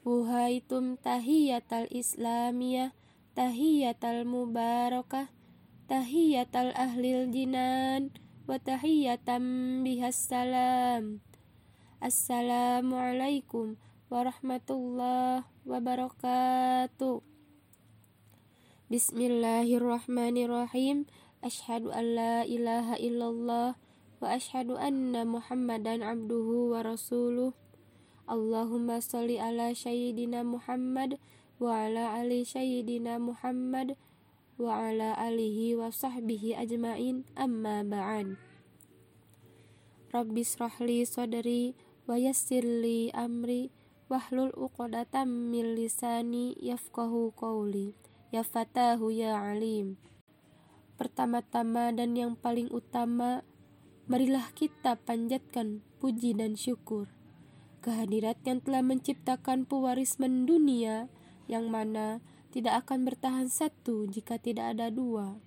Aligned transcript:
Wuhaitum 0.00 0.96
tahiyatal 0.96 1.84
islamiyah 1.92 2.96
tahiyatal 3.36 4.24
mubarakah 4.24 5.28
tahiyatal 5.92 6.72
ahlil 6.72 7.28
jinan 7.28 8.08
wa 8.48 8.56
tahiyatam 8.56 9.44
bihas 9.84 10.16
salam. 10.16 11.20
Assalamualaikum 12.00 13.76
warahmatullahi 14.08 15.44
wabarakatuh. 15.68 17.20
Bismillahirrahmanirrahim. 18.88 21.04
Ashhadu 21.44 21.92
an 21.92 22.16
la 22.16 22.48
ilaha 22.48 22.96
illallah 22.96 23.76
wa 24.16 24.26
ashhadu 24.32 24.80
anna 24.80 25.28
muhammadan 25.28 26.00
abduhu 26.00 26.72
wa 26.72 26.80
rasuluh 26.80 27.52
Allahumma 28.30 29.02
salli 29.02 29.42
ala 29.42 29.74
sayyidina 29.74 30.46
Muhammad 30.46 31.18
wa 31.58 31.82
ala 31.82 32.14
ali 32.14 32.46
sayyidina 32.46 33.18
Muhammad 33.18 33.98
wa 34.54 34.86
ala 34.86 35.18
alihi 35.18 35.74
wa 35.74 35.90
sahbihi 35.90 36.54
ajmain. 36.54 37.26
Amma 37.34 37.82
ba'an. 37.82 38.38
Rabbi 40.14 40.46
srahli 40.46 41.02
sadri 41.02 41.74
wa 42.06 42.14
yassirli 42.14 43.10
amri 43.10 43.74
wahlul 44.06 44.54
uqdatam 44.54 45.50
min 45.50 45.74
lisani 45.74 46.54
yafqahu 46.62 47.34
qawli. 47.34 47.98
Ya 48.30 48.46
fatahu 48.46 49.10
ya 49.10 49.42
alim. 49.42 49.98
Pertama-tama 50.94 51.90
dan 51.90 52.14
yang 52.14 52.38
paling 52.38 52.70
utama 52.70 53.42
marilah 54.06 54.54
kita 54.54 54.94
panjatkan 55.02 55.82
puji 55.98 56.38
dan 56.38 56.54
syukur 56.54 57.10
kehadirat 57.80 58.40
yang 58.44 58.60
telah 58.60 58.84
menciptakan 58.84 59.64
pewaris 59.64 60.20
mendunia 60.20 61.08
yang 61.50 61.72
mana 61.72 62.22
tidak 62.54 62.86
akan 62.86 63.08
bertahan 63.08 63.48
satu 63.48 64.06
jika 64.06 64.36
tidak 64.38 64.76
ada 64.76 64.92
dua. 64.92 65.40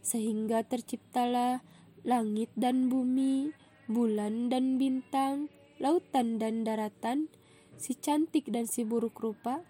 Sehingga 0.00 0.64
terciptalah 0.64 1.60
langit 2.02 2.48
dan 2.56 2.88
bumi, 2.88 3.52
bulan 3.86 4.48
dan 4.48 4.80
bintang, 4.80 5.52
lautan 5.76 6.40
dan 6.40 6.64
daratan, 6.64 7.28
si 7.76 7.92
cantik 7.92 8.48
dan 8.48 8.64
si 8.64 8.86
buruk 8.86 9.20
rupa, 9.20 9.60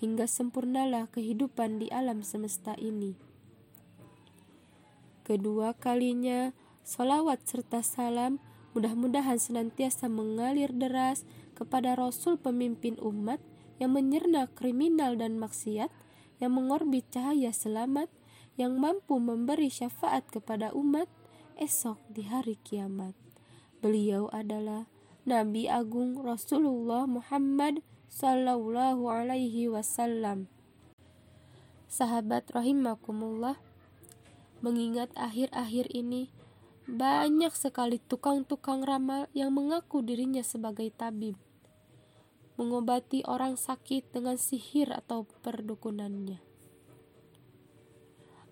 hingga 0.00 0.28
sempurnalah 0.28 1.08
kehidupan 1.12 1.80
di 1.80 1.88
alam 1.92 2.24
semesta 2.24 2.72
ini. 2.76 3.16
Kedua 5.24 5.76
kalinya, 5.76 6.50
salawat 6.82 7.44
serta 7.46 7.84
salam 7.86 8.42
Mudah-mudahan 8.70 9.38
senantiasa 9.42 10.06
mengalir 10.06 10.70
deras 10.70 11.26
kepada 11.58 11.98
Rasul 11.98 12.38
pemimpin 12.38 12.94
umat 13.02 13.42
yang 13.82 13.96
menyerna 13.96 14.46
kriminal 14.46 15.18
dan 15.18 15.42
maksiat, 15.42 15.90
yang 16.38 16.54
mengorbit 16.54 17.08
cahaya 17.10 17.50
selamat, 17.50 18.06
yang 18.54 18.78
mampu 18.78 19.18
memberi 19.18 19.72
syafaat 19.72 20.28
kepada 20.28 20.70
umat 20.76 21.08
esok 21.60 22.00
di 22.08 22.24
hari 22.24 22.56
kiamat. 22.62 23.12
Beliau 23.80 24.28
adalah 24.32 24.88
Nabi 25.28 25.68
Agung 25.68 26.20
Rasulullah 26.20 27.04
Muhammad 27.04 27.84
Sallallahu 28.08 29.08
Alaihi 29.08 29.68
Wasallam. 29.68 30.48
Sahabat 31.90 32.48
rahimakumullah, 32.54 33.60
mengingat 34.64 35.12
akhir-akhir 35.16 35.90
ini 35.92 36.32
banyak 36.90 37.54
sekali 37.54 38.02
tukang-tukang 38.02 38.82
ramal 38.82 39.30
yang 39.30 39.54
mengaku 39.54 40.02
dirinya 40.02 40.42
sebagai 40.42 40.90
tabib, 40.90 41.38
mengobati 42.58 43.22
orang 43.30 43.54
sakit 43.54 44.10
dengan 44.10 44.34
sihir 44.34 44.90
atau 44.90 45.22
perdukunannya. 45.46 46.42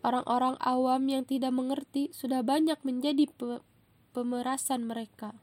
Orang-orang 0.06 0.54
awam 0.62 1.02
yang 1.10 1.26
tidak 1.26 1.50
mengerti 1.50 2.14
sudah 2.14 2.46
banyak 2.46 2.78
menjadi 2.86 3.26
pe 3.26 3.58
pemerasan 4.14 4.86
mereka. 4.86 5.34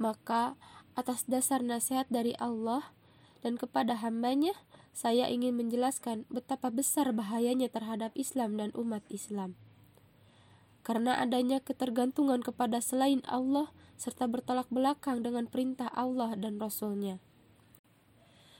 Maka, 0.00 0.56
atas 0.96 1.28
dasar 1.28 1.60
nasihat 1.60 2.08
dari 2.08 2.32
Allah 2.40 2.96
dan 3.44 3.60
kepada 3.60 4.00
hambanya, 4.00 4.56
saya 4.96 5.28
ingin 5.28 5.52
menjelaskan 5.52 6.24
betapa 6.32 6.72
besar 6.72 7.12
bahayanya 7.12 7.68
terhadap 7.68 8.16
Islam 8.16 8.56
dan 8.56 8.72
umat 8.72 9.04
Islam 9.12 9.54
karena 10.82 11.18
adanya 11.18 11.62
ketergantungan 11.62 12.42
kepada 12.42 12.82
selain 12.82 13.22
Allah 13.26 13.70
serta 13.98 14.26
bertolak 14.26 14.66
belakang 14.70 15.22
dengan 15.22 15.46
perintah 15.46 15.86
Allah 15.94 16.34
dan 16.34 16.58
Rasulnya. 16.58 17.22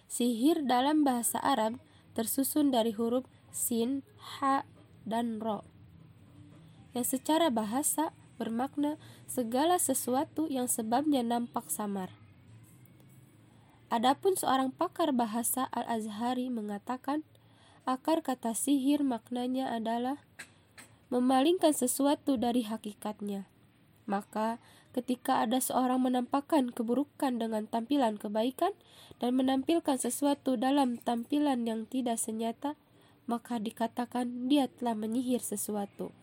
Sihir 0.06 0.62
dalam 0.62 1.03
bahasa 1.03 1.43
Arab 1.43 1.82
tersusun 2.15 2.71
dari 2.71 2.93
huruf 2.94 3.27
sin, 3.50 4.06
ha, 4.38 4.62
dan 5.03 5.43
ro, 5.43 5.66
yang 6.93 7.05
secara 7.05 7.49
bahasa 7.49 8.12
bermakna 8.37 9.00
segala 9.25 9.81
sesuatu 9.81 10.47
yang 10.47 10.69
sebabnya 10.69 11.25
nampak 11.25 11.69
samar. 11.72 12.12
Adapun 13.93 14.37
seorang 14.41 14.72
pakar 14.72 15.12
bahasa 15.12 15.69
Al-Azhari 15.69 16.49
mengatakan, 16.49 17.25
akar 17.84 18.25
kata 18.25 18.56
sihir 18.56 19.05
maknanya 19.05 19.69
adalah 19.69 20.25
memalingkan 21.12 21.77
sesuatu 21.77 22.41
dari 22.41 22.65
hakikatnya. 22.65 23.45
Maka, 24.09 24.56
ketika 24.97 25.45
ada 25.45 25.61
seorang 25.61 26.00
menampakkan 26.00 26.73
keburukan 26.73 27.37
dengan 27.37 27.69
tampilan 27.69 28.17
kebaikan 28.17 28.73
dan 29.21 29.37
menampilkan 29.37 30.00
sesuatu 30.00 30.56
dalam 30.56 30.97
tampilan 30.97 31.69
yang 31.69 31.84
tidak 31.84 32.17
senyata, 32.17 32.81
maka 33.28 33.61
dikatakan 33.61 34.49
dia 34.49 34.73
telah 34.73 34.97
menyihir 34.97 35.45
sesuatu. 35.45 36.17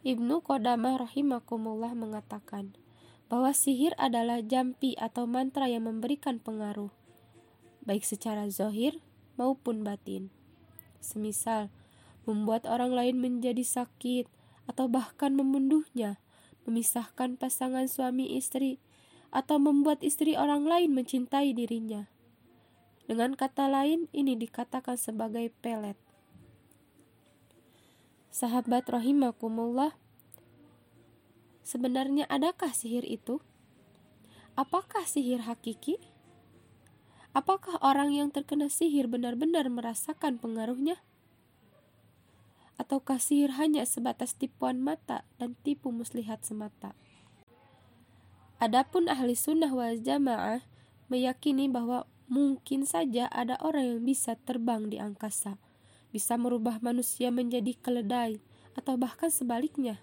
Ibnu 0.00 0.40
Qodamah 0.40 1.04
rahimakumullah 1.04 1.92
mengatakan 1.92 2.72
bahwa 3.28 3.52
sihir 3.52 3.92
adalah 4.00 4.40
jampi 4.40 4.96
atau 4.96 5.28
mantra 5.28 5.68
yang 5.68 5.84
memberikan 5.84 6.40
pengaruh, 6.40 6.94
baik 7.84 8.06
secara 8.08 8.48
zohir 8.48 9.02
maupun 9.36 9.82
batin. 9.84 10.30
Semisal, 11.02 11.70
membuat 12.26 12.66
orang 12.66 12.92
lain 12.92 13.16
menjadi 13.22 13.62
sakit, 13.62 14.26
atau 14.66 14.90
bahkan 14.90 15.32
membunuhnya, 15.32 16.18
memisahkan 16.66 17.38
pasangan 17.38 17.86
suami 17.86 18.34
istri, 18.34 18.82
atau 19.30 19.62
membuat 19.62 20.02
istri 20.02 20.34
orang 20.34 20.66
lain 20.66 20.90
mencintai 20.92 21.54
dirinya. 21.54 22.10
Dengan 23.06 23.38
kata 23.38 23.70
lain, 23.70 24.10
ini 24.10 24.34
dikatakan 24.34 24.98
sebagai 24.98 25.54
pelet. 25.62 25.94
Sahabat 28.34 28.90
rahimakumullah, 28.90 29.94
sebenarnya 31.62 32.26
adakah 32.26 32.74
sihir 32.74 33.06
itu? 33.06 33.38
Apakah 34.58 35.06
sihir 35.06 35.46
hakiki? 35.46 36.02
Apakah 37.30 37.78
orang 37.78 38.10
yang 38.10 38.28
terkena 38.34 38.66
sihir 38.66 39.06
benar-benar 39.06 39.70
merasakan 39.70 40.42
pengaruhnya? 40.42 40.98
Ataukah 42.76 43.16
sihir 43.20 43.56
hanya 43.56 43.84
sebatas 43.88 44.36
tipuan 44.36 44.80
mata 44.80 45.24
dan 45.40 45.56
tipu 45.64 45.92
muslihat 45.92 46.44
semata. 46.44 46.92
Adapun 48.56 49.08
ahli 49.08 49.36
sunnah 49.36 49.68
wal 49.68 50.00
jamaah 50.00 50.64
meyakini 51.12 51.68
bahwa 51.68 52.08
mungkin 52.28 52.88
saja 52.88 53.28
ada 53.28 53.60
orang 53.60 53.96
yang 53.96 54.02
bisa 54.04 54.36
terbang 54.48 54.88
di 54.88 54.96
angkasa, 54.96 55.60
bisa 56.12 56.40
merubah 56.40 56.80
manusia 56.80 57.28
menjadi 57.28 57.76
keledai, 57.76 58.40
atau 58.76 58.96
bahkan 58.96 59.32
sebaliknya. 59.32 60.00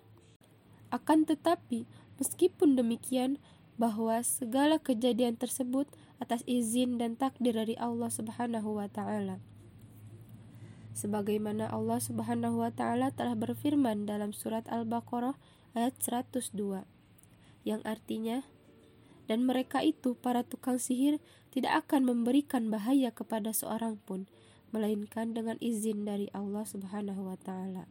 Akan 0.94 1.26
tetapi, 1.26 1.90
meskipun 2.22 2.78
demikian, 2.78 3.42
bahwa 3.74 4.22
segala 4.22 4.78
kejadian 4.78 5.34
tersebut 5.34 5.90
atas 6.22 6.46
izin 6.46 7.02
dan 7.02 7.18
takdir 7.18 7.58
dari 7.58 7.74
Allah 7.74 8.14
Subhanahu 8.14 8.78
wa 8.78 8.86
taala 8.86 9.42
sebagaimana 10.94 11.70
Allah 11.70 11.98
Subhanahu 11.98 12.62
wa 12.62 12.70
taala 12.70 13.10
telah 13.10 13.34
berfirman 13.34 14.06
dalam 14.06 14.32
surat 14.32 14.66
Al-Baqarah 14.70 15.36
ayat 15.74 15.98
102 16.00 16.54
yang 17.66 17.82
artinya 17.84 18.46
dan 19.26 19.48
mereka 19.48 19.82
itu 19.82 20.14
para 20.14 20.46
tukang 20.46 20.78
sihir 20.78 21.18
tidak 21.50 21.88
akan 21.88 22.06
memberikan 22.06 22.70
bahaya 22.70 23.10
kepada 23.10 23.50
seorang 23.54 23.98
pun 24.06 24.30
melainkan 24.74 25.38
dengan 25.38 25.58
izin 25.62 26.06
dari 26.06 26.30
Allah 26.34 26.66
Subhanahu 26.66 27.30
wa 27.30 27.38
taala. 27.38 27.86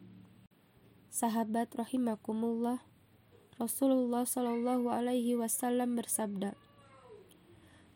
Sahabat 1.07 1.71
rahimakumullah, 1.79 2.83
Rasulullah 3.55 4.27
Shallallahu 4.27 4.91
alaihi 4.91 5.39
wasallam 5.39 5.95
bersabda, 5.95 6.57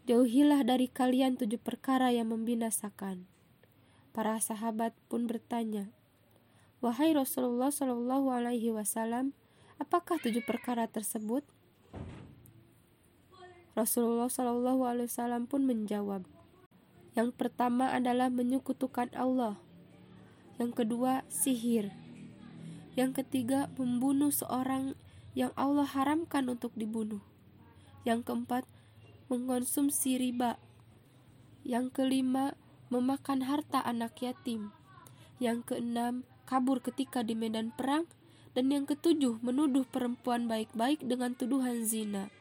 Jauhilah 0.08 0.64
dari 0.64 0.88
kalian 0.88 1.36
tujuh 1.36 1.60
perkara 1.60 2.16
yang 2.16 2.32
membinasakan 2.32 3.28
Para 4.18 4.42
sahabat 4.42 4.98
pun 5.14 5.30
bertanya, 5.30 5.94
Wahai 6.82 7.14
Rasulullah 7.14 7.70
Shallallahu 7.70 8.34
Alaihi 8.34 8.74
Wasallam, 8.74 9.38
apakah 9.78 10.18
tujuh 10.18 10.42
perkara 10.42 10.90
tersebut? 10.90 11.46
Rasulullah 13.78 14.26
Shallallahu 14.26 14.90
Alaihi 14.90 15.06
Wasallam 15.06 15.46
pun 15.46 15.70
menjawab, 15.70 16.26
yang 17.14 17.30
pertama 17.30 17.94
adalah 17.94 18.34
menyekutukan 18.34 19.14
Allah, 19.14 19.62
yang 20.58 20.74
kedua 20.74 21.22
sihir, 21.30 21.94
yang 22.98 23.14
ketiga 23.14 23.70
membunuh 23.78 24.34
seorang 24.34 24.98
yang 25.38 25.54
Allah 25.54 25.86
haramkan 25.86 26.50
untuk 26.50 26.74
dibunuh, 26.74 27.22
yang 28.02 28.26
keempat 28.26 28.66
mengkonsumsi 29.30 30.18
riba, 30.18 30.58
yang 31.62 31.94
kelima 31.94 32.58
memakan 32.88 33.44
harta 33.44 33.84
anak 33.84 34.20
yatim, 34.24 34.72
yang 35.38 35.62
keenam 35.64 36.24
kabur 36.48 36.80
ketika 36.80 37.22
di 37.22 37.36
medan 37.36 37.76
perang, 37.76 38.08
dan 38.58 38.74
yang 38.74 38.90
ketujuh 38.90 39.38
menuduh 39.46 39.86
perempuan 39.86 40.50
baik-baik 40.50 41.04
dengan 41.06 41.38
tuduhan 41.38 41.86
zina. 41.86 42.34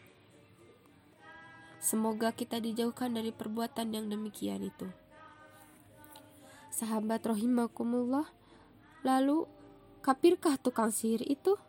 Semoga 1.77 2.33
kita 2.33 2.57
dijauhkan 2.57 3.13
dari 3.13 3.31
perbuatan 3.31 3.93
yang 3.93 4.09
demikian 4.09 4.65
itu. 4.65 4.89
Sahabat 6.73 7.21
rohimakumullah, 7.25 8.27
lalu 9.05 9.45
kapirkah 10.01 10.57
tukang 10.57 10.89
sihir 10.89 11.21
itu? 11.25 11.61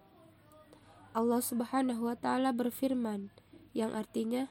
Allah 1.12 1.41
Subhanahu 1.44 2.07
wa 2.07 2.15
taala 2.15 2.53
berfirman 2.53 3.33
yang 3.75 3.91
artinya 3.91 4.47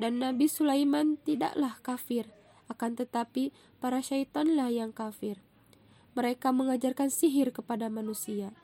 dan 0.00 0.20
Nabi 0.20 0.48
Sulaiman 0.48 1.20
tidaklah 1.22 1.76
kafir, 1.84 2.28
akan 2.66 2.98
tetapi 2.98 3.54
para 3.78 4.02
syaitanlah 4.02 4.70
yang 4.70 4.90
kafir. 4.90 5.38
Mereka 6.16 6.50
mengajarkan 6.50 7.12
sihir 7.12 7.52
kepada 7.52 7.92
manusia. 7.92 8.56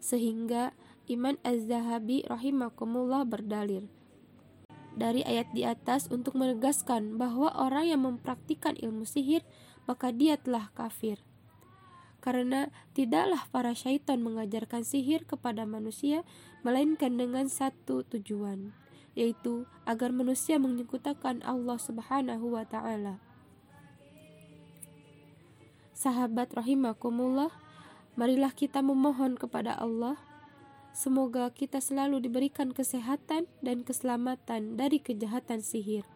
Sehingga 0.00 0.72
Iman 1.06 1.38
Az-Zahabi 1.46 2.26
rahimakumullah 2.26 3.22
berdalil 3.22 3.86
dari 4.96 5.20
ayat 5.22 5.52
di 5.52 5.62
atas 5.62 6.08
untuk 6.08 6.34
menegaskan 6.34 7.20
bahwa 7.20 7.52
orang 7.52 7.92
yang 7.92 8.02
mempraktikkan 8.02 8.74
ilmu 8.80 9.04
sihir 9.04 9.44
maka 9.84 10.10
dia 10.10 10.40
telah 10.40 10.72
kafir. 10.72 11.20
Karena 12.24 12.74
tidaklah 12.96 13.46
para 13.54 13.76
syaitan 13.76 14.18
mengajarkan 14.18 14.82
sihir 14.82 15.28
kepada 15.28 15.62
manusia 15.62 16.26
melainkan 16.66 17.14
dengan 17.14 17.46
satu 17.46 18.02
tujuan, 18.02 18.74
yaitu 19.16 19.66
agar 19.88 20.12
manusia 20.12 20.60
menyekutukan 20.60 21.42
Allah 21.42 21.80
Subhanahu 21.80 22.54
wa 22.54 22.62
taala. 22.68 23.18
Sahabat 25.96 26.52
rahimakumullah, 26.52 27.50
marilah 28.14 28.52
kita 28.52 28.84
memohon 28.84 29.40
kepada 29.40 29.72
Allah 29.74 30.20
Semoga 30.96 31.52
kita 31.52 31.76
selalu 31.76 32.24
diberikan 32.24 32.72
kesehatan 32.72 33.44
dan 33.60 33.84
keselamatan 33.84 34.80
dari 34.80 34.96
kejahatan 34.96 35.60
sihir. 35.60 36.08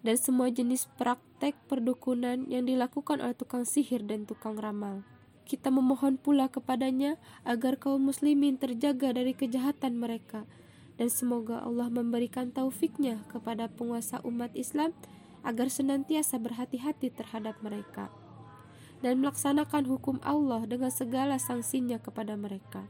Dan 0.00 0.16
semua 0.16 0.48
jenis 0.48 0.88
praktek 0.96 1.52
perdukunan 1.68 2.48
yang 2.48 2.64
dilakukan 2.64 3.20
oleh 3.20 3.36
tukang 3.36 3.68
sihir 3.68 4.00
dan 4.00 4.24
tukang 4.24 4.56
ramal. 4.56 5.04
Kita 5.44 5.68
memohon 5.68 6.16
pula 6.16 6.48
kepadanya 6.48 7.20
agar 7.44 7.76
kaum 7.76 8.08
muslimin 8.08 8.56
terjaga 8.56 9.12
dari 9.12 9.36
kejahatan 9.36 10.00
mereka. 10.00 10.48
Dan 10.94 11.10
semoga 11.10 11.58
Allah 11.62 11.90
memberikan 11.90 12.54
taufiknya 12.54 13.26
kepada 13.26 13.66
penguasa 13.66 14.22
umat 14.22 14.54
Islam 14.54 14.94
agar 15.42 15.66
senantiasa 15.66 16.38
berhati-hati 16.38 17.10
terhadap 17.10 17.58
mereka 17.60 18.08
dan 19.04 19.20
melaksanakan 19.20 19.84
hukum 19.84 20.16
Allah 20.24 20.64
dengan 20.64 20.88
segala 20.88 21.36
sanksinya 21.36 22.00
kepada 22.00 22.38
mereka 22.38 22.88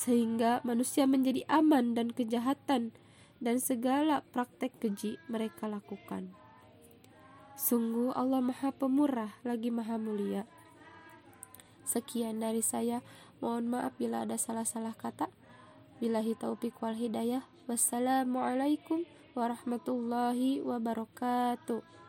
sehingga 0.00 0.62
manusia 0.64 1.04
menjadi 1.04 1.44
aman 1.50 1.92
dan 1.92 2.14
kejahatan 2.14 2.94
dan 3.42 3.56
segala 3.60 4.24
praktek 4.32 4.72
keji 4.80 5.20
mereka 5.28 5.68
lakukan. 5.68 6.32
Sungguh 7.56 8.16
Allah 8.16 8.40
Maha 8.40 8.72
Pemurah 8.72 9.36
lagi 9.44 9.68
Maha 9.68 10.00
Mulia. 10.00 10.48
Sekian 11.84 12.40
dari 12.40 12.64
saya. 12.64 13.04
Mohon 13.40 13.72
maaf 13.72 13.92
bila 13.96 14.24
ada 14.28 14.36
salah-salah 14.36 14.96
kata. 14.96 15.32
Bilahi 16.00 16.32
taufik 16.32 16.80
wal 16.80 16.96
hidayah. 16.96 17.44
Wassalamualaikum 17.68 19.04
warahmatullahi 19.36 20.64
wabarakatuh. 20.64 21.99